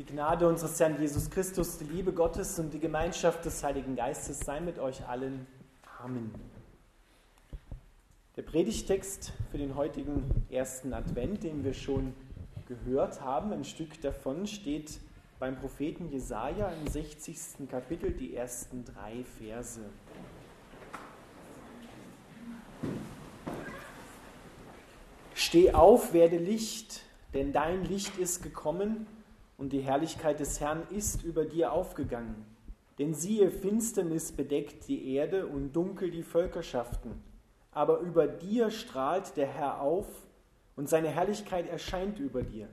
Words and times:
Die 0.00 0.06
Gnade 0.06 0.48
unseres 0.48 0.80
Herrn 0.80 0.98
Jesus 0.98 1.28
Christus, 1.28 1.76
die 1.76 1.84
Liebe 1.84 2.14
Gottes 2.14 2.58
und 2.58 2.72
die 2.72 2.78
Gemeinschaft 2.78 3.44
des 3.44 3.62
Heiligen 3.62 3.96
Geistes 3.96 4.40
sei 4.40 4.58
mit 4.58 4.78
euch 4.78 5.06
allen. 5.06 5.46
Amen. 6.02 6.34
Der 8.34 8.40
Predigtext 8.40 9.34
für 9.50 9.58
den 9.58 9.74
heutigen 9.74 10.46
ersten 10.48 10.94
Advent, 10.94 11.42
den 11.42 11.64
wir 11.64 11.74
schon 11.74 12.14
gehört 12.66 13.20
haben, 13.20 13.52
ein 13.52 13.62
Stück 13.62 14.00
davon 14.00 14.46
steht 14.46 15.00
beim 15.38 15.58
Propheten 15.58 16.08
Jesaja 16.10 16.70
im 16.70 16.90
60. 16.90 17.68
Kapitel, 17.70 18.10
die 18.10 18.34
ersten 18.34 18.86
drei 18.86 19.22
Verse. 19.38 19.82
Steh 25.34 25.74
auf, 25.74 26.14
werde 26.14 26.38
Licht, 26.38 27.02
denn 27.34 27.52
dein 27.52 27.84
Licht 27.84 28.16
ist 28.16 28.42
gekommen 28.42 29.06
und 29.60 29.74
die 29.74 29.82
Herrlichkeit 29.82 30.40
des 30.40 30.58
Herrn 30.58 30.84
ist 30.88 31.22
über 31.22 31.44
dir 31.44 31.72
aufgegangen. 31.72 32.46
Denn 32.98 33.12
siehe, 33.12 33.50
Finsternis 33.50 34.32
bedeckt 34.32 34.88
die 34.88 35.12
Erde 35.14 35.46
und 35.46 35.74
dunkel 35.74 36.10
die 36.10 36.22
Völkerschaften. 36.22 37.22
Aber 37.70 37.98
über 37.98 38.26
dir 38.26 38.70
strahlt 38.70 39.36
der 39.36 39.48
Herr 39.48 39.82
auf 39.82 40.06
und 40.76 40.88
seine 40.88 41.08
Herrlichkeit 41.08 41.68
erscheint 41.68 42.18
über 42.18 42.42
dir. 42.42 42.70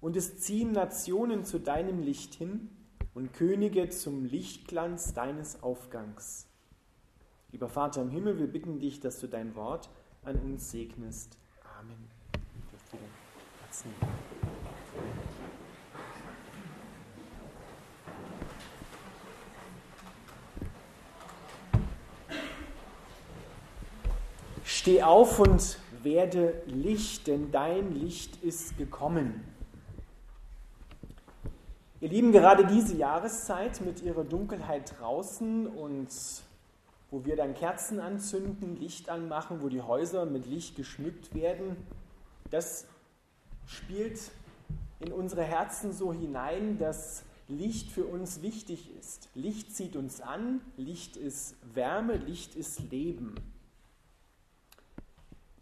Und 0.00 0.14
es 0.16 0.38
ziehen 0.38 0.70
Nationen 0.70 1.44
zu 1.44 1.58
deinem 1.58 2.00
Licht 2.00 2.34
hin 2.34 2.70
und 3.12 3.32
Könige 3.32 3.88
zum 3.88 4.24
Lichtglanz 4.24 5.12
deines 5.12 5.60
Aufgangs. 5.64 6.46
Lieber 7.50 7.68
Vater 7.68 8.02
im 8.02 8.10
Himmel, 8.10 8.38
wir 8.38 8.46
bitten 8.46 8.78
dich, 8.78 9.00
dass 9.00 9.18
du 9.18 9.26
dein 9.26 9.56
Wort 9.56 9.90
an 10.22 10.36
uns 10.36 10.70
segnest. 10.70 11.36
Amen. 11.80 12.08
Steh 24.86 25.02
auf 25.02 25.40
und 25.40 25.80
werde 26.04 26.62
Licht, 26.66 27.26
denn 27.26 27.50
dein 27.50 27.92
Licht 27.92 28.40
ist 28.44 28.78
gekommen. 28.78 29.42
Ihr 32.00 32.08
Lieben, 32.08 32.30
gerade 32.30 32.64
diese 32.68 32.94
Jahreszeit 32.94 33.80
mit 33.80 34.00
ihrer 34.04 34.22
Dunkelheit 34.22 34.94
draußen 35.00 35.66
und 35.66 36.06
wo 37.10 37.24
wir 37.24 37.34
dann 37.34 37.54
Kerzen 37.54 37.98
anzünden, 37.98 38.76
Licht 38.76 39.08
anmachen, 39.08 39.60
wo 39.60 39.68
die 39.68 39.82
Häuser 39.82 40.24
mit 40.24 40.46
Licht 40.46 40.76
geschmückt 40.76 41.34
werden, 41.34 41.76
das 42.52 42.86
spielt 43.66 44.20
in 45.00 45.12
unsere 45.12 45.42
Herzen 45.42 45.92
so 45.92 46.12
hinein, 46.12 46.78
dass 46.78 47.24
Licht 47.48 47.90
für 47.90 48.04
uns 48.04 48.40
wichtig 48.40 48.96
ist. 49.00 49.30
Licht 49.34 49.74
zieht 49.74 49.96
uns 49.96 50.20
an, 50.20 50.60
Licht 50.76 51.16
ist 51.16 51.56
Wärme, 51.74 52.18
Licht 52.18 52.54
ist 52.54 52.88
Leben. 52.92 53.34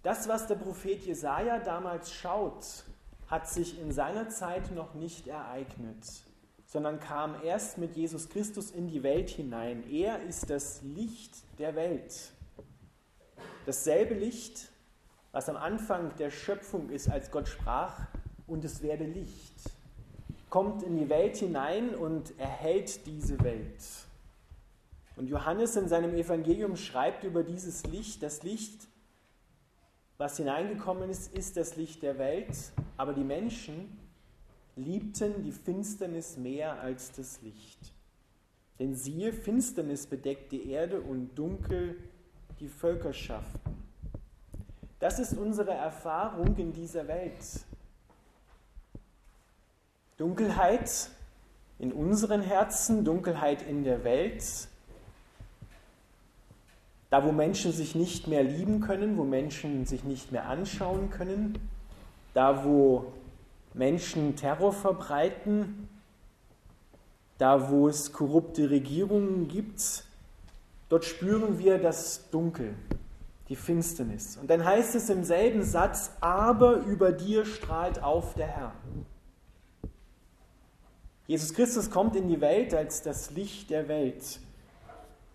Das, 0.05 0.29
was 0.29 0.47
der 0.47 0.57
Prophet 0.57 1.01
Jesaja 1.07 1.59
damals 1.61 2.13
schaut, 2.13 2.85
hat 3.27 3.49
sich 3.49 3.81
in 3.81 3.91
seiner 3.91 4.29
Zeit 4.29 4.71
noch 4.75 4.93
nicht 4.93 5.27
ereignet, 5.27 6.05
sondern 6.67 7.01
kam 7.01 7.43
erst 7.43 7.79
mit 7.79 7.97
Jesus 7.97 8.29
Christus 8.29 8.71
in 8.71 8.87
die 8.87 9.03
Welt 9.03 9.31
hinein. 9.31 9.83
Er 9.91 10.23
ist 10.23 10.51
das 10.51 10.83
Licht 10.83 11.33
der 11.59 11.75
Welt. 11.75 12.33
Dasselbe 13.65 14.13
Licht, 14.13 14.69
was 15.33 15.49
am 15.49 15.57
Anfang 15.57 16.15
der 16.17 16.31
Schöpfung 16.31 16.91
ist, 16.91 17.09
als 17.09 17.31
Gott 17.31 17.49
sprach, 17.49 18.07
und 18.47 18.63
es 18.63 18.83
werde 18.83 19.05
Licht, 19.05 19.55
kommt 20.51 20.83
in 20.83 20.99
die 20.99 21.09
Welt 21.09 21.39
hinein 21.39 21.95
und 21.95 22.39
erhält 22.39 23.07
diese 23.07 23.43
Welt. 23.43 23.83
Und 25.17 25.29
Johannes 25.29 25.77
in 25.77 25.89
seinem 25.89 26.15
Evangelium 26.15 26.77
schreibt 26.77 27.25
über 27.25 27.43
dieses 27.43 27.85
Licht, 27.85 28.23
das 28.23 28.43
Licht, 28.43 28.87
was 30.19 30.37
hineingekommen 30.37 31.11
ist, 31.11 31.35
ist 31.35 31.57
das 31.57 31.77
Licht 31.77 32.03
der 32.03 32.19
Welt, 32.19 32.57
aber 32.97 33.13
die 33.13 33.25
Menschen 33.25 33.99
liebten 34.77 35.43
die 35.43 35.53
Finsternis 35.53 36.37
mehr 36.37 36.81
als 36.81 37.13
das 37.13 37.43
Licht. 37.43 37.93
Denn 38.79 38.95
siehe, 38.95 39.33
Finsternis 39.33 40.07
bedeckt 40.07 40.51
die 40.53 40.71
Erde 40.71 41.01
und 41.01 41.35
dunkel 41.37 41.97
die 42.61 42.69
Völkerschaften. 42.69 43.75
Das 44.99 45.19
ist 45.19 45.37
unsere 45.37 45.73
Erfahrung 45.73 46.57
in 46.57 46.73
dieser 46.73 47.07
Welt. 47.07 47.65
Dunkelheit 50.17 51.11
in 51.79 51.93
unseren 51.93 52.41
Herzen, 52.41 53.05
Dunkelheit 53.05 53.63
in 53.63 53.85
der 53.85 54.05
Welt, 54.05 54.69
da, 57.15 57.23
wo 57.23 57.31
Menschen 57.31 57.71
sich 57.71 57.95
nicht 57.95 58.27
mehr 58.27 58.43
lieben 58.43 58.81
können, 58.81 59.17
wo 59.17 59.23
Menschen 59.23 59.87
sich 59.87 60.03
nicht 60.03 60.33
mehr 60.33 60.49
anschauen 60.49 61.11
können, 61.11 61.61
da, 62.33 62.65
wo 62.65 63.13
Menschen 63.73 64.35
Terror 64.35 64.73
verbreiten, 64.73 65.89
da, 67.39 67.71
wo 67.71 67.87
es 67.87 68.13
korrupte 68.13 68.69
Regierungen 68.69 69.47
gibt, 69.47 70.03
dort 70.89 71.05
spüren 71.05 71.61
wir 71.61 71.79
das 71.79 72.31
Dunkel, 72.33 72.75
die 73.49 73.55
Finsternis. 73.55 74.37
Und 74.37 74.51
dann 74.51 74.65
heißt 74.65 74.97
es 74.97 75.09
im 75.09 75.23
selben 75.23 75.63
Satz, 75.63 76.11
aber 76.21 76.79
über 76.79 77.13
dir 77.13 77.47
strahlt 77.47 78.03
auf 78.03 78.35
der 78.35 78.49
Herr. 78.49 78.73
Jesus 81.29 81.55
Christus 81.55 81.93
kommt 81.93 82.17
in 82.17 82.27
die 82.27 82.41
Welt 82.41 82.75
als 82.75 83.03
das 83.03 83.31
Licht 83.31 83.71
der 83.71 83.87
Welt. 83.87 84.41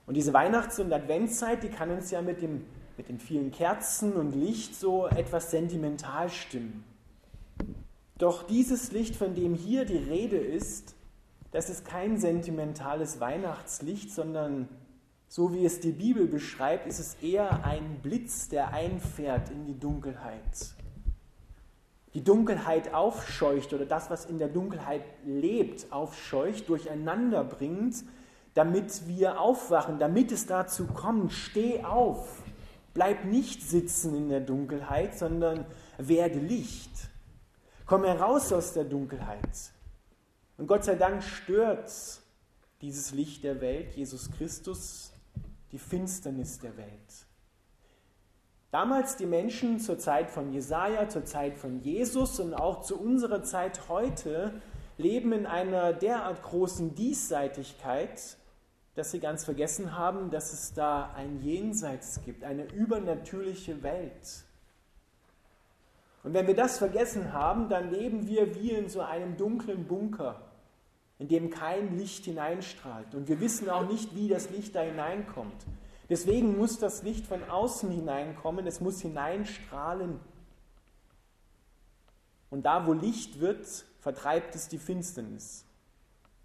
Und 0.10 0.16
diese 0.16 0.34
Weihnachts- 0.34 0.80
und 0.80 0.92
Adventszeit, 0.92 1.62
die 1.62 1.70
kann 1.70 1.92
uns 1.92 2.10
ja 2.10 2.24
mit, 2.24 2.42
dem, 2.42 2.66
mit 2.98 3.10
den 3.10 3.20
vielen 3.20 3.52
Kerzen 3.52 4.14
und 4.14 4.34
Licht 4.34 4.74
so 4.74 5.06
etwas 5.06 5.52
sentimental 5.52 6.32
stimmen. 6.32 6.84
Doch 8.18 8.42
dieses 8.42 8.92
Licht, 8.92 9.16
von 9.16 9.36
dem 9.36 9.54
hier 9.54 9.86
die 9.86 9.98
Rede 9.98 10.38
ist, 10.38 10.96
das 11.52 11.70
ist 11.70 11.86
kein 11.86 12.18
sentimentales 12.18 13.20
Weihnachtslicht, 13.20 14.10
sondern 14.10 14.68
so 15.28 15.54
wie 15.54 15.64
es 15.64 15.80
die 15.80 15.92
Bibel 15.92 16.26
beschreibt, 16.26 16.88
ist 16.88 16.98
es 16.98 17.14
eher 17.22 17.64
ein 17.64 18.00
Blitz, 18.02 18.50
der 18.50 18.74
einfährt 18.74 19.52
in 19.52 19.68
die 19.68 19.78
Dunkelheit. 19.78 20.74
Die 22.16 22.24
Dunkelheit 22.24 22.96
aufscheucht 22.96 23.74
oder 23.74 23.86
das, 23.86 24.10
was 24.10 24.26
in 24.26 24.40
der 24.40 24.48
Dunkelheit 24.48 25.04
lebt, 25.24 25.92
aufscheucht, 25.92 26.68
durcheinander 26.68 27.44
bringt 27.44 28.04
damit 28.54 29.08
wir 29.08 29.40
aufwachen, 29.40 30.00
damit 30.00 30.32
es 30.32 30.46
dazu 30.46 30.88
kommt, 30.88 31.32
steh 31.32 31.84
auf, 31.84 32.42
bleib 32.94 33.26
nicht 33.26 33.62
sitzen 33.62 34.16
in 34.16 34.30
der 34.30 34.42
Dunkelheit, 34.42 35.18
sondern 35.18 35.66
werde 35.98 36.40
Licht. 36.40 36.92
Komm 37.86 38.04
heraus 38.04 38.52
aus 38.54 38.74
der 38.74 38.84
Dunkelheit. 38.84 39.72
Und 40.58 40.68
Gott 40.68 40.84
sei 40.84 40.96
Dank 40.96 41.24
stört 41.24 41.92
dieses 42.82 43.12
Licht 43.12 43.44
der 43.44 43.62
Welt, 43.62 43.94
Jesus 43.96 44.30
Christus, 44.32 45.12
die 45.72 45.80
Finsternis 45.80 46.60
der 46.60 46.76
Welt. 46.78 47.26
Damals 48.72 49.16
die 49.16 49.26
Menschen 49.26 49.80
zur 49.80 49.98
Zeit 49.98 50.30
von 50.30 50.52
Jesaja, 50.54 51.10
zur 51.10 51.26
Zeit 51.26 51.58
von 51.58 51.80
Jesus 51.80 52.40
und 52.40 52.54
auch 52.54 52.82
zu 52.82 53.00
unserer 53.00 53.42
Zeit 53.44 53.90
heute 53.90 54.62
leben 55.00 55.32
in 55.32 55.46
einer 55.46 55.94
derart 55.94 56.44
großen 56.44 56.94
Diesseitigkeit, 56.94 58.38
dass 58.96 59.12
sie 59.12 59.20
ganz 59.20 59.46
vergessen 59.46 59.98
haben, 59.98 60.30
dass 60.30 60.52
es 60.52 60.74
da 60.74 61.14
ein 61.16 61.42
Jenseits 61.42 62.22
gibt, 62.26 62.44
eine 62.44 62.66
übernatürliche 62.74 63.82
Welt. 63.82 64.44
Und 66.24 66.34
wenn 66.34 66.48
wir 66.48 66.56
das 66.56 66.78
vergessen 66.78 67.32
haben, 67.32 67.70
dann 67.70 67.92
leben 67.92 68.28
wir 68.28 68.54
wie 68.56 68.72
in 68.72 68.90
so 68.90 69.00
einem 69.00 69.38
dunklen 69.38 69.86
Bunker, 69.88 70.42
in 71.18 71.30
dem 71.30 71.50
kein 71.50 71.98
Licht 71.98 72.26
hineinstrahlt. 72.26 73.16
Und 73.16 73.30
wir 73.30 73.40
wissen 73.40 73.70
auch 73.70 73.88
nicht, 73.88 74.14
wie 74.16 74.28
das 74.28 74.50
Licht 74.50 74.76
da 74.76 74.82
hineinkommt. 74.82 75.66
Deswegen 76.10 76.58
muss 76.58 76.78
das 76.78 77.04
Licht 77.04 77.26
von 77.26 77.42
außen 77.50 77.90
hineinkommen, 77.90 78.68
es 78.68 78.82
muss 78.82 79.00
hineinstrahlen. 79.00 80.20
Und 82.50 82.64
da, 82.64 82.88
wo 82.88 82.94
Licht 82.94 83.40
wird, 83.40 83.86
vertreibt 84.00 84.56
es 84.56 84.68
die 84.68 84.78
Finsternis. 84.78 85.66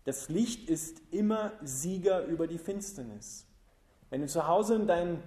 Das 0.05 0.29
Licht 0.29 0.69
ist 0.69 1.01
immer 1.11 1.53
Sieger 1.63 2.27
über 2.27 2.47
die 2.47 2.59
Finsternis. 2.59 3.47
Wenn 4.11 4.21
du 4.21 4.27
zu 4.27 4.47
Hause 4.47 4.75
in, 4.77 4.87
dein, 4.87 5.23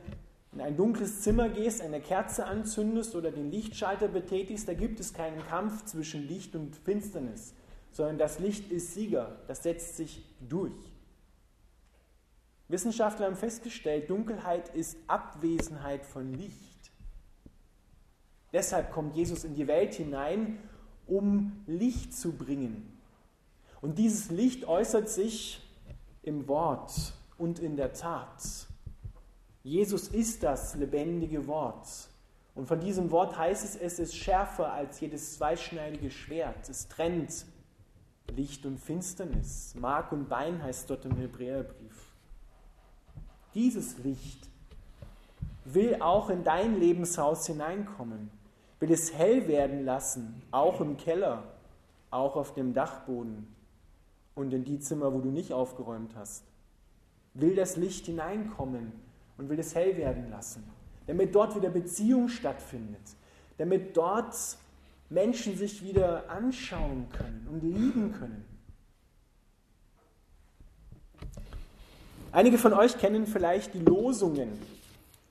in 0.54 0.62
ein 0.62 0.78
dunkles 0.78 1.22
Zimmer 1.22 1.50
gehst, 1.50 1.82
eine 1.82 2.00
Kerze 2.00 2.46
anzündest 2.46 3.16
oder 3.16 3.32
den 3.32 3.52
Lichtschalter 3.52 4.08
betätigst, 4.08 4.68
da 4.68 4.74
gibt 4.74 5.00
es 5.00 5.14
keinen 5.14 5.44
Kampf 5.48 5.86
zwischen 5.86 6.28
Licht 6.28 6.56
und 6.56 6.76
Finsternis, 6.76 7.56
sondern 7.92 8.20
das 8.20 8.38
Licht 8.38 8.72
ist 8.72 8.94
Sieger, 8.94 9.40
das 9.48 9.64
setzt 9.64 9.98
sich 9.98 10.24
durch. 10.48 10.74
Wissenschaftler 12.68 13.26
haben 13.26 13.36
festgestellt, 13.36 14.10
Dunkelheit 14.10 14.70
ist 14.76 14.98
Abwesenheit 15.08 16.06
von 16.06 16.34
Licht. 16.34 16.87
Deshalb 18.54 18.92
kommt 18.92 19.16
Jesus 19.16 19.44
in 19.44 19.56
die 19.56 19.68
Welt 19.68 19.94
hinein, 19.96 20.60
um 21.06 21.64
Licht 21.68 22.14
zu 22.14 22.34
bringen, 22.34 22.94
Und 23.80 23.98
dieses 23.98 24.32
Licht 24.32 24.66
äußert 24.66 25.08
sich 25.08 25.62
im 26.24 26.48
Wort 26.48 27.14
und 27.38 27.60
in 27.60 27.78
der 27.78 27.94
Tat. 27.94 28.68
Jesus 29.64 30.08
ist 30.08 30.44
das 30.44 30.76
lebendige 30.76 31.48
Wort. 31.48 31.88
Und 32.56 32.68
von 32.68 32.80
diesem 32.80 33.12
Wort 33.12 33.38
heißt 33.38 33.64
es, 33.64 33.76
es 33.76 34.00
ist 34.00 34.16
schärfer 34.16 34.74
als 34.74 35.00
jedes 35.00 35.36
zweischneidige 35.36 36.10
Schwert. 36.10 36.68
Es 36.70 36.88
trennt 36.88 37.46
Licht 38.36 38.66
und 38.66 38.80
Finsternis. 38.80 39.76
Mark 39.76 40.12
und 40.12 40.28
Bein 40.28 40.62
heißt 40.64 40.90
dort 40.90 41.06
im 41.06 41.16
Hebräerbrief. 41.18 42.12
Dieses 43.54 44.00
Licht 44.00 44.50
will 45.74 46.02
auch 46.02 46.30
in 46.30 46.44
dein 46.44 46.80
Lebenshaus 46.80 47.46
hineinkommen, 47.46 48.30
will 48.80 48.92
es 48.92 49.14
hell 49.14 49.48
werden 49.48 49.84
lassen, 49.86 50.42
auch 50.52 50.80
im 50.82 50.98
Keller, 50.98 51.44
auch 52.10 52.36
auf 52.36 52.54
dem 52.54 52.74
Dachboden 52.74 53.48
und 54.36 54.54
in 54.54 54.64
die 54.64 54.80
Zimmer, 54.80 55.14
wo 55.14 55.20
du 55.20 55.30
nicht 55.30 55.52
aufgeräumt 55.52 56.16
hast. 56.16 56.44
Will 57.34 57.56
das 57.56 57.76
Licht 57.76 58.06
hineinkommen 58.06 58.94
und 59.38 59.50
will 59.50 59.60
es 59.60 59.76
hell 59.76 59.98
werden 59.98 60.30
lassen, 60.30 60.64
damit 61.06 61.36
dort 61.36 61.56
wieder 61.56 61.70
Beziehung 61.70 62.30
stattfindet, 62.30 63.02
damit 63.58 63.98
dort 63.98 64.36
Menschen 65.10 65.58
sich 65.58 65.84
wieder 65.84 66.30
anschauen 66.30 67.08
können 67.12 67.48
und 67.52 67.64
lieben 67.64 68.14
können. 68.14 68.46
Einige 72.32 72.58
von 72.58 72.74
euch 72.74 72.98
kennen 72.98 73.26
vielleicht 73.26 73.74
die 73.74 73.80
Losungen, 73.80 74.50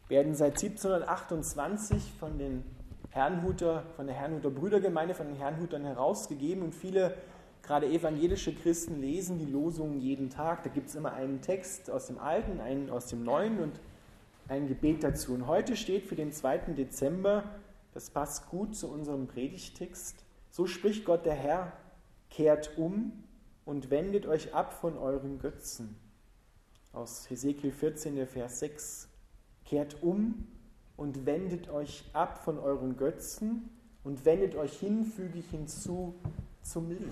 werden 0.09 0.35
seit 0.35 0.63
1728 0.63 2.13
von 2.19 2.39
den 2.39 2.65
Herrnhuter, 3.11 3.85
von 3.97 4.07
der 4.07 4.15
Herrnhuter 4.15 4.51
Brüdergemeinde, 4.51 5.15
von 5.15 5.27
den 5.27 5.37
Herrnhutern 5.37 5.85
herausgegeben 5.85 6.63
und 6.63 6.75
viele 6.75 7.15
gerade 7.63 7.87
evangelische 7.87 8.55
Christen 8.55 9.01
lesen 9.01 9.39
die 9.39 9.51
Losungen 9.51 10.01
jeden 10.01 10.31
Tag. 10.31 10.63
Da 10.63 10.71
gibt 10.71 10.89
es 10.89 10.95
immer 10.95 11.13
einen 11.13 11.41
Text 11.41 11.91
aus 11.91 12.07
dem 12.07 12.19
Alten, 12.19 12.61
einen 12.61 12.91
aus 12.91 13.07
dem 13.07 13.25
Neuen 13.25 13.59
und 13.59 13.81
ein 14.49 14.69
Gebet 14.69 15.03
dazu. 15.03 15.35
Und 15.35 15.47
heute 15.47 15.77
steht 15.77 16.05
für 16.05 16.15
den 16.15 16.31
2. 16.31 16.75
Dezember, 16.77 17.45
das 17.93 18.11
passt 18.11 18.49
gut 18.49 18.77
zu 18.77 18.89
unserem 18.89 19.27
Predigtext, 19.27 20.25
so 20.51 20.67
spricht 20.67 21.05
Gott 21.05 21.27
der 21.27 21.35
Herr, 21.35 21.73
kehrt 22.31 22.79
um 22.79 23.25
und 23.65 23.91
wendet 23.91 24.27
euch 24.27 24.55
ab 24.55 24.73
von 24.73 24.97
euren 24.97 25.39
Götzen. 25.39 25.97
Aus 26.93 27.29
Hesekiel 27.29 27.73
14, 27.73 28.15
der 28.15 28.27
Vers 28.27 28.61
6. 28.61 29.09
Kehrt 29.67 30.03
um 30.03 30.47
und 30.97 31.27
wendet 31.27 31.69
euch 31.69 32.05
ab 32.13 32.43
von 32.45 32.59
euren 32.59 32.97
Götzen 32.97 33.69
und 34.05 34.25
wendet 34.25 34.55
euch 34.55 34.79
hinfügig 34.79 35.45
hinzu 35.51 36.15
zum 36.63 36.89
Licht. 36.91 37.03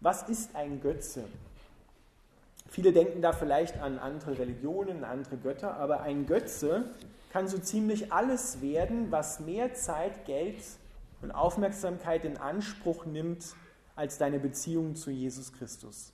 Was 0.00 0.28
ist 0.28 0.54
ein 0.54 0.80
Götze? 0.80 1.24
Viele 2.68 2.92
denken 2.92 3.22
da 3.22 3.32
vielleicht 3.32 3.78
an 3.78 3.98
andere 3.98 4.38
Religionen, 4.38 5.04
andere 5.04 5.36
Götter, 5.36 5.76
aber 5.76 6.00
ein 6.02 6.26
Götze 6.26 6.90
kann 7.32 7.48
so 7.48 7.58
ziemlich 7.58 8.12
alles 8.12 8.60
werden, 8.60 9.10
was 9.10 9.40
mehr 9.40 9.74
Zeit, 9.74 10.26
Geld 10.26 10.62
und 11.22 11.30
Aufmerksamkeit 11.30 12.24
in 12.24 12.36
Anspruch 12.36 13.06
nimmt 13.06 13.54
als 13.94 14.18
deine 14.18 14.38
Beziehung 14.38 14.94
zu 14.94 15.10
Jesus 15.10 15.52
Christus. 15.52 16.12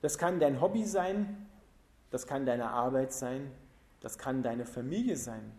Das 0.00 0.18
kann 0.18 0.40
dein 0.40 0.60
Hobby 0.60 0.84
sein, 0.84 1.46
das 2.10 2.26
kann 2.26 2.46
deine 2.46 2.70
Arbeit 2.70 3.12
sein, 3.12 3.50
das 4.00 4.18
kann 4.18 4.42
deine 4.42 4.66
Familie 4.66 5.16
sein, 5.16 5.52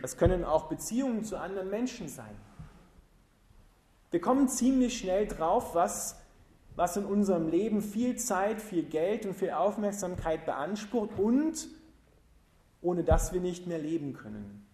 das 0.00 0.16
können 0.16 0.44
auch 0.44 0.68
Beziehungen 0.68 1.24
zu 1.24 1.36
anderen 1.36 1.70
Menschen 1.70 2.08
sein. 2.08 2.34
Wir 4.10 4.20
kommen 4.20 4.48
ziemlich 4.48 4.98
schnell 4.98 5.26
drauf, 5.26 5.74
was, 5.74 6.20
was 6.76 6.96
in 6.96 7.04
unserem 7.04 7.48
Leben 7.48 7.80
viel 7.80 8.16
Zeit, 8.16 8.60
viel 8.60 8.84
Geld 8.84 9.26
und 9.26 9.34
viel 9.34 9.50
Aufmerksamkeit 9.50 10.44
beansprucht 10.44 11.18
und 11.18 11.68
ohne 12.82 13.04
das 13.04 13.32
wir 13.32 13.40
nicht 13.40 13.66
mehr 13.66 13.78
leben 13.78 14.12
können. 14.12 14.66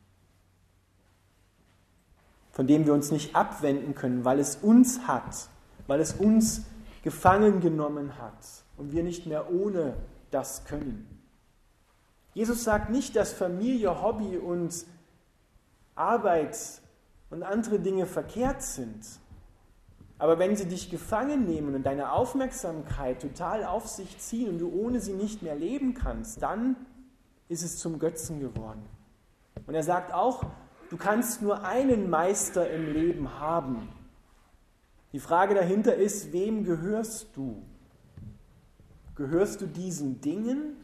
Von 2.50 2.66
dem 2.66 2.86
wir 2.86 2.94
uns 2.94 3.12
nicht 3.12 3.36
abwenden 3.36 3.94
können, 3.94 4.24
weil 4.24 4.40
es 4.40 4.56
uns 4.56 5.06
hat, 5.06 5.48
weil 5.86 6.00
es 6.00 6.14
uns 6.14 6.64
gefangen 7.02 7.60
genommen 7.60 8.18
hat 8.18 8.64
und 8.78 8.92
wir 8.92 9.02
nicht 9.02 9.26
mehr 9.26 9.52
ohne 9.52 9.94
das 10.30 10.64
können. 10.64 11.06
Jesus 12.34 12.64
sagt 12.64 12.90
nicht, 12.90 13.16
dass 13.16 13.32
Familie, 13.32 14.02
Hobby 14.02 14.38
und 14.38 14.86
Arbeit 15.94 16.56
und 17.30 17.42
andere 17.42 17.80
Dinge 17.80 18.06
verkehrt 18.06 18.62
sind. 18.62 19.04
Aber 20.18 20.38
wenn 20.38 20.56
sie 20.56 20.66
dich 20.66 20.90
gefangen 20.90 21.44
nehmen 21.44 21.74
und 21.74 21.84
deine 21.84 22.12
Aufmerksamkeit 22.12 23.20
total 23.20 23.64
auf 23.64 23.86
sich 23.86 24.18
ziehen 24.18 24.48
und 24.50 24.58
du 24.58 24.72
ohne 24.72 25.00
sie 25.00 25.12
nicht 25.12 25.42
mehr 25.42 25.54
leben 25.54 25.94
kannst, 25.94 26.42
dann 26.42 26.76
ist 27.48 27.62
es 27.62 27.78
zum 27.78 27.98
Götzen 27.98 28.40
geworden. 28.40 28.82
Und 29.66 29.74
er 29.74 29.82
sagt 29.82 30.12
auch, 30.12 30.44
du 30.90 30.96
kannst 30.96 31.42
nur 31.42 31.64
einen 31.64 32.10
Meister 32.10 32.70
im 32.70 32.92
Leben 32.92 33.38
haben. 33.38 33.88
Die 35.12 35.20
Frage 35.20 35.54
dahinter 35.54 35.94
ist, 35.94 36.32
wem 36.32 36.64
gehörst 36.64 37.28
du? 37.34 37.62
Gehörst 39.18 39.60
du 39.60 39.66
diesen 39.66 40.20
Dingen 40.20 40.76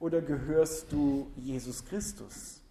oder 0.00 0.22
gehörst 0.22 0.90
du 0.90 1.26
Jesus 1.36 1.84
Christus, 1.84 2.62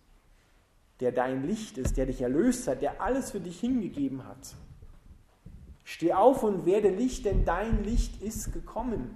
der 1.00 1.12
dein 1.12 1.46
Licht 1.46 1.78
ist, 1.78 1.96
der 1.96 2.08
dich 2.08 2.22
erlöst 2.22 2.68
hat, 2.68 2.82
der 2.82 3.00
alles 3.00 3.30
für 3.30 3.40
dich 3.40 3.60
hingegeben 3.60 4.28
hat? 4.28 4.56
Steh 5.84 6.14
auf 6.14 6.42
und 6.42 6.66
werde 6.66 6.90
Licht, 6.90 7.26
denn 7.26 7.46
dein 7.46 7.84
Licht 7.84 8.20
ist 8.24 8.52
gekommen. 8.52 9.12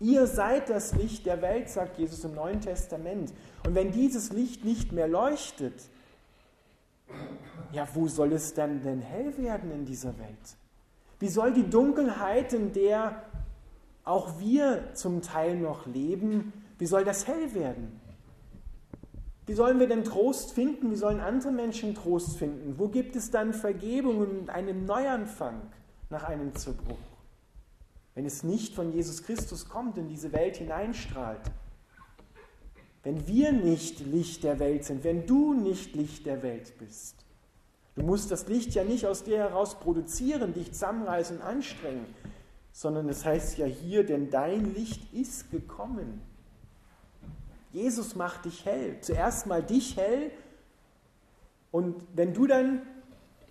Ihr 0.00 0.26
seid 0.26 0.68
das 0.68 0.96
Licht 0.96 1.26
der 1.26 1.40
Welt, 1.42 1.68
sagt 1.68 1.98
Jesus 1.98 2.24
im 2.24 2.34
Neuen 2.34 2.60
Testament. 2.60 3.32
Und 3.64 3.76
wenn 3.76 3.92
dieses 3.92 4.32
Licht 4.32 4.64
nicht 4.64 4.90
mehr 4.90 5.06
leuchtet, 5.06 5.80
ja, 7.70 7.86
wo 7.94 8.08
soll 8.08 8.32
es 8.32 8.52
dann 8.52 8.82
denn 8.82 9.00
hell 9.00 9.38
werden 9.38 9.70
in 9.70 9.84
dieser 9.84 10.18
Welt? 10.18 10.56
Wie 11.20 11.28
soll 11.28 11.52
die 11.52 11.70
Dunkelheit, 11.70 12.52
in 12.52 12.72
der 12.72 13.22
auch 14.04 14.38
wir 14.40 14.94
zum 14.94 15.22
Teil 15.22 15.56
noch 15.56 15.86
leben, 15.86 16.52
wie 16.78 16.86
soll 16.86 17.04
das 17.04 17.26
hell 17.26 17.54
werden? 17.54 18.00
Wie 19.46 19.54
sollen 19.54 19.78
wir 19.80 19.88
denn 19.88 20.04
Trost 20.04 20.52
finden? 20.52 20.90
Wie 20.90 20.96
sollen 20.96 21.20
andere 21.20 21.52
Menschen 21.52 21.94
Trost 21.94 22.36
finden? 22.36 22.78
Wo 22.78 22.88
gibt 22.88 23.16
es 23.16 23.30
dann 23.30 23.52
Vergebung 23.52 24.18
und 24.18 24.50
einen 24.50 24.86
Neuanfang 24.86 25.60
nach 26.10 26.24
einem 26.24 26.54
Zerbruch? 26.54 26.98
Wenn 28.14 28.24
es 28.24 28.42
nicht 28.42 28.74
von 28.74 28.92
Jesus 28.92 29.22
Christus 29.22 29.68
kommt, 29.68 29.98
in 29.98 30.08
diese 30.08 30.32
Welt 30.32 30.56
hineinstrahlt. 30.56 31.40
Wenn 33.02 33.26
wir 33.26 33.52
nicht 33.52 34.00
Licht 34.00 34.44
der 34.44 34.58
Welt 34.58 34.84
sind, 34.84 35.02
wenn 35.02 35.26
du 35.26 35.54
nicht 35.54 35.96
Licht 35.96 36.26
der 36.26 36.42
Welt 36.42 36.78
bist. 36.78 37.16
Du 37.96 38.02
musst 38.02 38.30
das 38.30 38.46
Licht 38.48 38.74
ja 38.74 38.84
nicht 38.84 39.06
aus 39.06 39.24
dir 39.24 39.38
heraus 39.38 39.78
produzieren, 39.80 40.54
dich 40.54 40.72
zusammenreißen 40.72 41.38
und 41.38 41.42
anstrengen 41.42 42.06
sondern 42.72 43.08
es 43.08 43.24
heißt 43.24 43.58
ja 43.58 43.66
hier, 43.66 44.04
denn 44.04 44.30
dein 44.30 44.74
Licht 44.74 45.12
ist 45.12 45.50
gekommen. 45.50 46.22
Jesus 47.72 48.16
macht 48.16 48.44
dich 48.44 48.64
hell. 48.64 48.98
Zuerst 49.00 49.46
mal 49.46 49.62
dich 49.62 49.96
hell 49.96 50.30
und 51.70 52.04
wenn 52.14 52.34
du 52.34 52.46
dann 52.46 52.82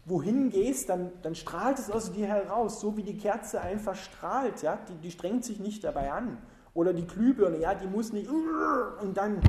wohin 0.05 0.49
gehst, 0.49 0.89
dann, 0.89 1.11
dann 1.21 1.35
strahlt 1.35 1.79
es 1.79 1.91
aus 1.91 2.11
dir 2.11 2.27
heraus, 2.27 2.81
so 2.81 2.97
wie 2.97 3.03
die 3.03 3.17
Kerze 3.17 3.61
einfach 3.61 3.95
strahlt. 3.95 4.61
Ja? 4.61 4.77
Die, 4.87 4.95
die 4.95 5.11
strengt 5.11 5.45
sich 5.45 5.59
nicht 5.59 5.83
dabei 5.83 6.11
an. 6.11 6.37
Oder 6.73 6.93
die 6.93 7.05
Glühbirne, 7.05 7.57
ja, 7.59 7.75
die 7.75 7.87
muss 7.87 8.13
nicht 8.13 8.29
und 8.29 9.17
dann 9.17 9.41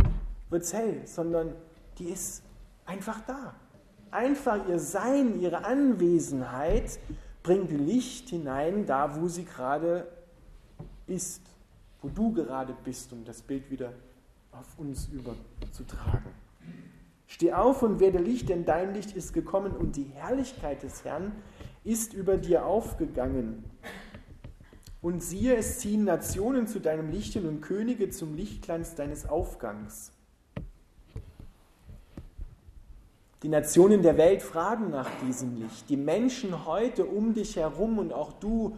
wird 0.50 0.64
es 0.64 0.72
hell, 0.72 1.02
sondern 1.06 1.54
die 1.98 2.10
ist 2.10 2.42
einfach 2.84 3.20
da. 3.26 3.54
Einfach 4.10 4.68
ihr 4.68 4.80
Sein, 4.80 5.40
ihre 5.40 5.64
Anwesenheit 5.64 6.98
bringt 7.42 7.70
Licht 7.70 8.28
hinein, 8.30 8.86
da 8.86 9.20
wo 9.20 9.28
sie 9.28 9.44
gerade 9.44 10.06
ist, 11.06 11.42
wo 12.00 12.08
du 12.08 12.32
gerade 12.32 12.74
bist, 12.84 13.12
um 13.12 13.24
das 13.24 13.42
Bild 13.42 13.70
wieder 13.70 13.92
auf 14.52 14.78
uns 14.78 15.08
überzutragen. 15.08 16.30
Steh 17.26 17.52
auf 17.52 17.82
und 17.82 17.98
werde 17.98 18.18
Licht, 18.18 18.48
denn 18.48 18.64
dein 18.64 18.94
Licht 18.94 19.16
ist 19.16 19.32
gekommen 19.32 19.72
und 19.72 19.96
die 19.96 20.04
Herrlichkeit 20.04 20.82
des 20.82 21.04
Herrn 21.04 21.32
ist 21.84 22.12
über 22.12 22.36
dir 22.36 22.66
aufgegangen. 22.66 23.64
Und 25.00 25.22
siehe, 25.22 25.56
es 25.56 25.80
ziehen 25.80 26.04
Nationen 26.04 26.66
zu 26.66 26.78
deinem 26.78 27.10
Licht 27.10 27.34
und 27.36 27.60
Könige 27.60 28.10
zum 28.10 28.36
Lichtglanz 28.36 28.94
deines 28.94 29.28
Aufgangs. 29.28 30.12
Die 33.42 33.48
Nationen 33.48 34.02
der 34.02 34.16
Welt 34.16 34.42
fragen 34.42 34.90
nach 34.90 35.08
diesem 35.26 35.56
Licht. 35.60 35.88
Die 35.90 35.96
Menschen 35.96 36.64
heute 36.64 37.04
um 37.04 37.34
dich 37.34 37.56
herum 37.56 37.98
und 37.98 38.12
auch 38.12 38.32
du 38.32 38.76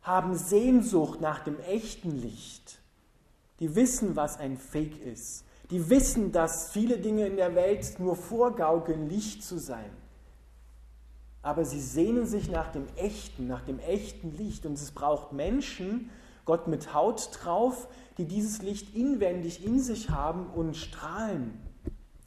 haben 0.00 0.34
Sehnsucht 0.36 1.20
nach 1.20 1.40
dem 1.40 1.60
echten 1.60 2.10
Licht. 2.12 2.80
Die 3.60 3.74
wissen, 3.74 4.16
was 4.16 4.38
ein 4.38 4.56
Fake 4.56 5.04
ist. 5.04 5.44
Die 5.70 5.90
wissen, 5.90 6.32
dass 6.32 6.70
viele 6.70 6.98
Dinge 6.98 7.26
in 7.26 7.36
der 7.36 7.54
Welt 7.54 8.00
nur 8.00 8.16
vorgaukeln, 8.16 9.08
Licht 9.08 9.42
zu 9.42 9.58
sein. 9.58 9.90
aber 11.42 11.64
sie 11.64 11.80
sehnen 11.80 12.26
sich 12.26 12.50
nach 12.50 12.68
dem 12.72 12.86
echten, 12.96 13.46
nach 13.46 13.62
dem 13.62 13.78
echten 13.78 14.36
Licht. 14.36 14.66
Und 14.66 14.74
es 14.74 14.90
braucht 14.90 15.32
Menschen, 15.32 16.10
Gott 16.44 16.68
mit 16.68 16.94
Haut 16.94 17.30
drauf, 17.40 17.88
die 18.18 18.24
dieses 18.26 18.62
Licht 18.62 18.94
inwendig 18.94 19.64
in 19.64 19.80
sich 19.80 20.10
haben 20.10 20.46
und 20.48 20.76
strahlen. 20.76 21.67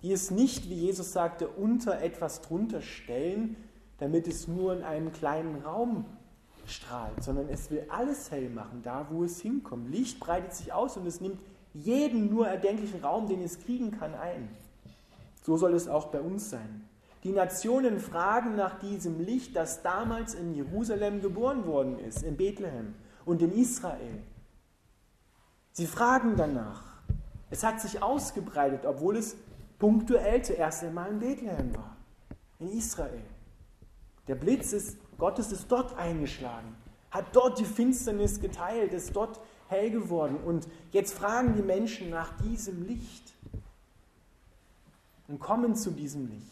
Die 0.02 0.12
es 0.12 0.32
nicht, 0.32 0.70
wie 0.70 0.76
Jesus 0.76 1.14
sagte, 1.14 1.48
unter 1.48 2.02
etwas 2.02 2.42
drunter 2.42 2.82
stellen, 2.82 3.56
damit 4.00 4.28
es 4.28 4.48
nur 4.48 4.74
in 4.74 4.84
einem 4.84 5.12
kleinen 5.12 5.62
Raum 5.62 6.06
strahlt, 6.66 7.24
sondern 7.24 7.50
es 7.50 7.70
will 7.70 7.86
alles 7.90 8.32
hell 8.32 8.50
machen, 8.50 8.82
da 8.84 9.08
wo 9.10 9.24
es 9.24 9.42
hinkommt. 9.42 9.90
Licht 9.90 10.20
breitet 10.20 10.54
sich 10.54 10.74
aus 10.74 10.98
und 10.98 11.06
es 11.06 11.22
nimmt 11.22 11.40
jeden 11.74 12.30
nur 12.30 12.48
erdenklichen 12.48 13.04
Raum, 13.04 13.28
den 13.28 13.42
es 13.42 13.60
kriegen 13.60 13.92
kann, 13.92 14.16
ein. 14.16 14.50
So 15.44 15.58
soll 15.58 15.74
es 15.74 15.88
auch 15.88 16.08
bei 16.08 16.22
uns 16.22 16.50
sein. 16.50 16.88
Die 17.24 17.32
Nationen 17.32 18.00
fragen 18.00 18.56
nach 18.56 18.80
diesem 18.80 19.20
Licht, 19.20 19.56
das 19.56 19.84
damals 19.84 20.34
in 20.34 20.56
Jerusalem 20.56 21.22
geboren 21.22 21.68
worden 21.68 22.00
ist, 22.00 22.24
in 22.24 22.36
Bethlehem 22.36 22.96
und 23.26 23.42
in 23.42 23.52
Israel. 23.52 24.24
Sie 25.72 25.86
fragen 25.86 26.36
danach. 26.36 26.84
Es 27.52 27.64
hat 27.64 27.80
sich 27.80 28.02
ausgebreitet, 28.02 28.86
obwohl 28.86 29.18
es 29.18 29.36
punktuell 29.82 30.44
zuerst 30.44 30.84
einmal 30.84 31.10
in 31.10 31.18
Bethlehem 31.18 31.76
war, 31.76 31.98
in 32.60 32.70
Israel. 32.70 33.24
Der 34.28 34.36
Blitz 34.36 34.74
ist, 34.74 35.00
Gottes 35.18 35.52
ist 35.52 35.72
dort 35.72 35.98
eingeschlagen, 35.98 36.76
hat 37.10 37.26
dort 37.36 37.58
die 37.58 37.66
Finsternis 37.66 38.40
geteilt, 38.40 38.94
ist 38.94 39.16
dort 39.16 39.40
hell 39.70 39.90
geworden. 39.90 40.38
Und 40.46 40.68
jetzt 40.92 41.16
fragen 41.16 41.56
die 41.56 41.64
Menschen 41.64 42.12
nach 42.12 42.38
diesem 42.44 42.86
Licht 42.86 43.34
und 45.28 45.40
kommen 45.40 45.76
zu 45.76 45.90
diesem 45.90 46.30
Licht. 46.30 46.46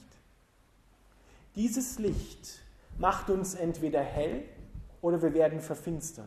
Dieses 1.55 1.99
Licht 1.99 2.63
macht 2.97 3.29
uns 3.29 3.53
entweder 3.53 4.01
hell 4.01 4.43
oder 5.01 5.21
wir 5.21 5.35
werden 5.35 5.59
verfinstert. 5.59 6.25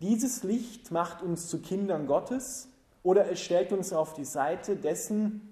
Dieses 0.00 0.44
Licht 0.44 0.90
macht 0.92 1.20
uns 1.20 1.48
zu 1.48 1.60
Kindern 1.60 2.06
Gottes 2.06 2.68
oder 3.02 3.30
es 3.30 3.38
stellt 3.40 3.70
uns 3.70 3.92
auf 3.92 4.14
die 4.14 4.24
Seite 4.24 4.76
dessen, 4.76 5.50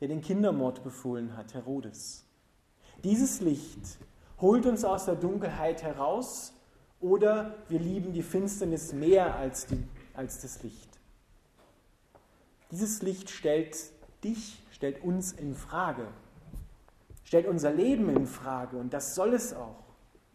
der 0.00 0.08
den 0.08 0.20
Kindermord 0.20 0.82
befohlen 0.82 1.36
hat, 1.36 1.54
Herodes. 1.54 2.24
Dieses 3.04 3.40
Licht 3.40 3.98
holt 4.40 4.66
uns 4.66 4.84
aus 4.84 5.04
der 5.04 5.14
Dunkelheit 5.14 5.82
heraus 5.82 6.52
oder 7.00 7.54
wir 7.68 7.78
lieben 7.78 8.12
die 8.12 8.22
Finsternis 8.22 8.92
mehr 8.92 9.34
als, 9.36 9.66
die, 9.66 9.82
als 10.14 10.40
das 10.40 10.62
Licht. 10.62 10.98
Dieses 12.70 13.02
Licht 13.02 13.30
stellt 13.30 13.76
dich, 14.22 14.62
stellt 14.70 15.02
uns 15.02 15.32
in 15.32 15.54
Frage, 15.54 16.06
stellt 17.24 17.46
unser 17.46 17.72
Leben 17.72 18.08
in 18.14 18.26
Frage 18.26 18.76
und 18.76 18.92
das 18.92 19.14
soll 19.14 19.34
es 19.34 19.52
auch 19.54 19.84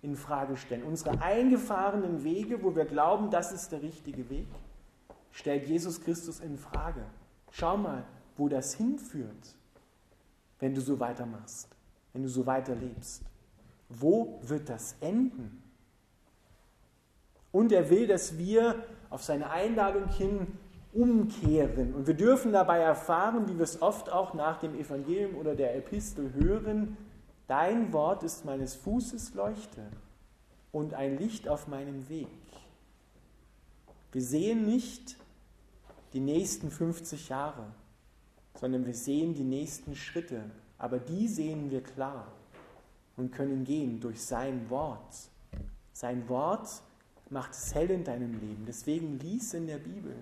in 0.02 0.16
Frage 0.16 0.58
stellen. 0.58 0.84
Unsere 0.84 1.22
eingefahrenen 1.22 2.24
Wege, 2.24 2.62
wo 2.64 2.76
wir 2.76 2.86
glauben, 2.86 3.32
das 3.32 3.52
ist 3.52 3.72
der 3.72 3.82
richtige 3.82 4.30
Weg, 4.30 4.48
stellt 5.32 5.66
Jesus 5.68 6.02
Christus 6.02 6.40
in 6.40 6.58
Frage. 6.58 7.04
Schau 7.52 7.78
mal, 7.78 8.06
wo 8.36 8.50
das 8.50 8.74
hinführt, 8.76 9.56
wenn 10.60 10.74
du 10.74 10.82
so 10.82 11.00
weitermachst, 11.00 11.70
wenn 12.14 12.24
du 12.24 12.30
so 12.30 12.46
weiterlebst. 12.46 13.24
Wo 13.90 14.40
wird 14.44 14.70
das 14.70 14.96
enden? 15.00 15.62
Und 17.52 17.72
er 17.72 17.90
will, 17.90 18.08
dass 18.08 18.38
wir 18.38 18.84
auf 19.10 19.24
seine 19.24 19.50
Einladung 19.50 20.10
hin 20.10 20.48
umkehren. 20.96 21.94
Und 21.94 22.08
wir 22.08 22.14
dürfen 22.14 22.52
dabei 22.52 22.80
erfahren, 22.80 23.48
wie 23.48 23.56
wir 23.56 23.64
es 23.64 23.82
oft 23.82 24.10
auch 24.10 24.34
nach 24.34 24.60
dem 24.60 24.76
Evangelium 24.76 25.36
oder 25.36 25.56
der 25.56 25.76
Epistel 25.76 26.34
hören, 26.34 26.98
dein 27.48 27.94
Wort 27.94 28.24
ist 28.24 28.46
meines 28.46 28.76
Fußes 28.76 29.34
Leuchte 29.36 29.82
und 30.72 30.94
ein 30.94 31.18
Licht 31.18 31.48
auf 31.48 31.68
meinem 31.68 32.10
Weg. 32.10 32.28
Wir 34.12 34.22
sehen 34.22 34.66
nicht 34.66 35.18
die 36.14 36.22
nächsten 36.22 36.72
50 36.72 37.30
Jahre, 37.30 37.66
sondern 38.60 38.86
wir 38.86 38.94
sehen 38.94 39.34
die 39.34 39.44
nächsten 39.44 39.96
Schritte, 39.96 40.44
aber 40.78 41.00
die 41.00 41.28
sehen 41.28 41.72
wir 41.72 41.82
klar 41.82 42.32
und 43.18 43.32
können 43.32 43.64
gehen 43.64 44.00
durch 44.00 44.22
sein 44.22 44.70
Wort. 44.70 45.16
Sein 45.94 46.28
Wort 46.28 46.82
macht 47.30 47.52
es 47.52 47.74
hell 47.74 47.90
in 47.90 48.04
deinem 48.04 48.34
Leben. 48.40 48.66
Deswegen 48.68 49.20
lies 49.20 49.54
in 49.54 49.68
der 49.68 49.78
Bibel. 49.78 50.16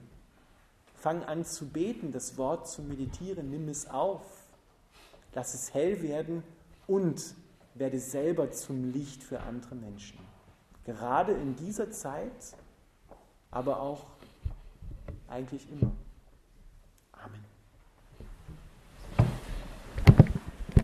Fang 0.96 1.24
an 1.24 1.44
zu 1.44 1.68
beten, 1.68 2.12
das 2.12 2.38
Wort 2.38 2.68
zu 2.68 2.82
meditieren, 2.82 3.50
nimm 3.50 3.68
es 3.68 3.90
auf. 3.90 4.24
Lass 5.34 5.54
es 5.54 5.74
hell 5.74 6.02
werden 6.02 6.44
und 6.88 7.36
werde 7.74 8.00
selber 8.00 8.52
zum 8.52 8.92
Licht 8.92 9.24
für 9.24 9.42
andere 9.42 9.76
Menschen. 9.76 10.20
Gerade 10.86 11.34
in 11.34 11.56
dieser 11.56 11.92
Zeit, 11.92 12.56
aber 13.52 13.80
auch 13.82 14.06
eigentlich 15.28 15.68
immer. 15.72 15.92